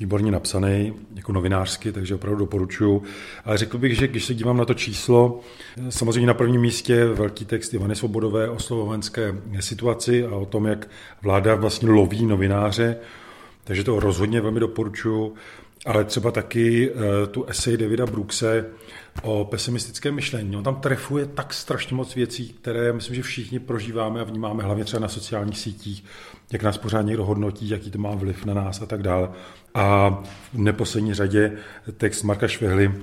výborně 0.00 0.32
napsaný, 0.32 0.94
jako 1.14 1.32
novinářsky, 1.32 1.92
takže 1.92 2.14
opravdu 2.14 2.38
doporučuju. 2.38 3.02
Ale 3.44 3.58
řekl 3.58 3.78
bych, 3.78 3.96
že 3.96 4.08
když 4.08 4.24
se 4.24 4.34
dívám 4.34 4.56
na 4.56 4.64
to 4.64 4.74
číslo, 4.74 5.40
samozřejmě 5.88 6.26
na 6.26 6.34
prvním 6.34 6.60
místě 6.60 7.04
velký 7.04 7.44
text 7.44 7.74
Ivany 7.74 7.96
Svobodové 7.96 8.50
o 8.50 8.58
slovenské 8.58 9.34
situaci 9.60 10.26
a 10.26 10.34
o 10.34 10.46
tom, 10.46 10.66
jak 10.66 10.88
vláda 11.22 11.54
vlastně 11.54 11.90
loví 11.90 12.26
novináře, 12.26 12.96
takže 13.64 13.84
to 13.84 14.00
rozhodně 14.00 14.40
velmi 14.40 14.60
doporučuju 14.60 15.34
ale 15.86 16.04
třeba 16.04 16.30
taky 16.30 16.90
eh, 16.90 17.26
tu 17.26 17.44
esej 17.44 17.76
Davida 17.76 18.06
Brookse 18.06 18.66
o 19.22 19.44
pesimistickém 19.44 20.14
myšlení. 20.14 20.56
On 20.56 20.64
tam 20.64 20.80
trefuje 20.80 21.26
tak 21.26 21.54
strašně 21.54 21.96
moc 21.96 22.14
věcí, 22.14 22.48
které 22.48 22.92
myslím, 22.92 23.16
že 23.16 23.22
všichni 23.22 23.58
prožíváme 23.58 24.20
a 24.20 24.24
vnímáme, 24.24 24.62
hlavně 24.62 24.84
třeba 24.84 25.00
na 25.00 25.08
sociálních 25.08 25.58
sítích, 25.58 26.04
jak 26.52 26.62
nás 26.62 26.78
pořád 26.78 27.02
někdo 27.02 27.24
hodnotí, 27.24 27.68
jaký 27.68 27.90
to 27.90 27.98
má 27.98 28.14
vliv 28.14 28.44
na 28.44 28.54
nás 28.54 28.82
a 28.82 28.86
tak 28.86 29.02
dále. 29.02 29.30
A 29.74 30.10
v 30.54 30.58
neposlední 30.58 31.14
řadě 31.14 31.52
text 31.96 32.22
Marka 32.22 32.48
Švehly 32.48 32.94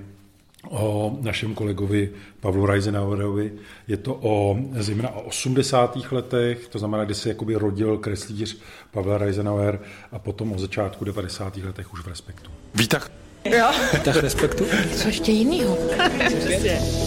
o 0.70 1.18
našem 1.22 1.56
kolegovi 1.56 2.12
Pavlu 2.40 2.66
Reisenauerovi. 2.66 3.52
Je 3.88 3.98
to 3.98 4.20
o, 4.22 4.58
zejména 4.74 5.10
o 5.10 5.22
80. 5.22 6.12
letech, 6.12 6.68
to 6.68 6.80
znamená, 6.80 7.06
kdy 7.06 7.16
se 7.16 7.30
jakoby 7.30 7.56
rodil 7.56 7.98
kreslíř 7.98 8.58
Pavel 8.92 9.18
Reisenauer 9.18 9.80
a 10.12 10.20
potom 10.20 10.52
o 10.52 10.60
začátku 10.60 11.06
90. 11.06 11.58
letech 11.58 11.94
už 11.94 12.02
v 12.02 12.08
Respektu. 12.08 12.52
Výtah. 12.76 13.12
Jo. 13.46 13.72
Výtah 13.94 14.16
Respektu. 14.16 14.66
Co 14.96 15.08
ještě 15.08 15.32
jinýho? 15.32 15.78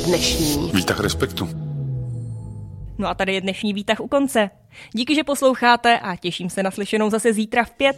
Dnešní. 0.07 0.71
Výtah 0.75 1.01
Respektu. 1.01 1.49
No 2.99 3.09
a 3.09 3.15
tady 3.15 3.35
je 3.35 3.41
dnešní 3.41 3.73
výtah 3.75 4.01
u 4.01 4.09
konce. 4.09 4.51
Díky, 4.93 5.15
že 5.15 5.25
posloucháte 5.25 5.99
a 5.99 6.17
těším 6.17 6.51
se 6.51 6.63
na 6.63 6.71
slyšenou 6.71 7.11
zase 7.11 7.33
zítra 7.33 7.65
v 7.65 7.71
pět. 7.71 7.97